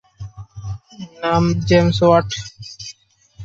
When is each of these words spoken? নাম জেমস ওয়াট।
নাম 1.21 1.43
জেমস 1.67 1.97
ওয়াট। 2.05 2.29